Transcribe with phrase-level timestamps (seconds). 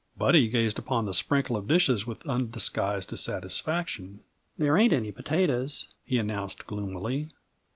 [0.17, 4.21] Buddy gazed upon the sprinkle of dishes with undisguised dissatisfaction.
[4.57, 7.29] "There ain't any potatoes," he announced gloomily.